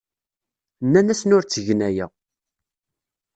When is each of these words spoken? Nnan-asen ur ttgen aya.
Nnan-asen 0.85 1.35
ur 1.37 1.43
ttgen 1.45 1.81
aya. 1.87 2.07